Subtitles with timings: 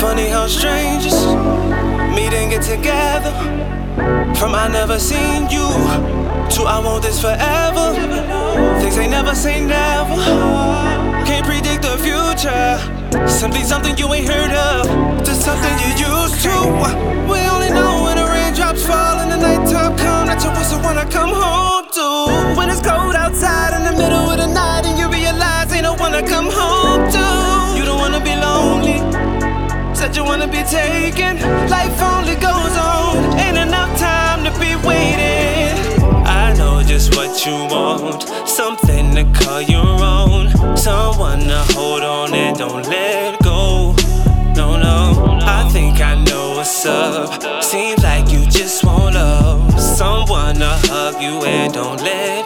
[0.00, 1.26] Funny how strangers
[2.16, 3.32] meet and get together.
[4.34, 5.68] From I never seen you
[6.56, 7.92] to I want this forever.
[8.80, 10.16] Things ain't never say never.
[11.28, 13.28] Can't predict the future.
[13.28, 14.86] Simply something you ain't heard of.
[15.22, 15.59] Just something
[30.40, 31.36] gonna be taken.
[31.68, 35.76] Life only goes on, ain't enough time to be waiting.
[36.24, 42.32] I know just what you want, something to call your own, someone to hold on
[42.32, 43.94] and don't let go.
[44.56, 47.62] No, no, I think I know what's up.
[47.62, 52.39] Seems like you just want love, someone to hug you and don't let